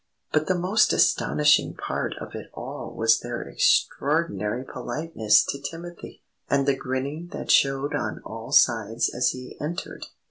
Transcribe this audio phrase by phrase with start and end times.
[0.31, 6.67] But the most astonishing part of it all was their extraordinary politeness to Timothy, and
[6.67, 10.07] the grinning that showed on all sides as he entered.